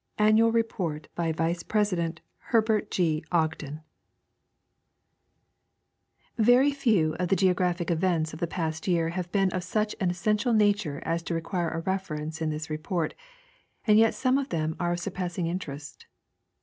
Annual 0.17 0.51
Report 0.51 1.09
by 1.13 1.31
Vice 1.31 1.61
President 1.61 2.21
HERBERT 2.51 2.89
G. 2.89 3.23
OGDEN. 3.31 3.81
(Presented 6.37 6.37
to 6.37 6.37
the 6.37 6.41
Socleti/ 6.41 6.41
January 6.41 6.41
28, 6.41 6.41
1891.) 6.41 6.45
Very 6.45 6.71
few 6.71 7.15
of 7.19 7.27
the 7.29 7.35
geographic 7.35 7.91
events 7.91 8.33
of 8.33 8.39
the 8.39 8.47
past 8.47 8.87
year 8.87 9.09
have 9.09 9.31
been 9.31 9.51
of 9.51 9.63
such 9.63 9.95
an 9.99 10.09
essential 10.09 10.53
nature 10.53 11.03
as 11.05 11.21
to 11.21 11.35
require 11.35 11.69
a 11.69 11.81
reference 11.81 12.41
in 12.41 12.49
this 12.49 12.71
re 12.71 12.77
port, 12.79 13.13
and 13.85 13.99
yet 13.99 14.15
some 14.15 14.39
of 14.39 14.49
them 14.49 14.75
are 14.79 14.93
of 14.93 14.99
surpassing 14.99 15.45
interest. 15.45 16.07